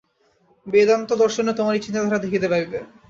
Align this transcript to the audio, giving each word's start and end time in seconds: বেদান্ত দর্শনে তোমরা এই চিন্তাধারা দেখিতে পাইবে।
বেদান্ত 0.67 1.09
দর্শনে 1.21 1.51
তোমরা 1.57 1.75
এই 1.75 1.83
চিন্তাধারা 1.85 2.23
দেখিতে 2.25 2.47
পাইবে। 2.51 2.79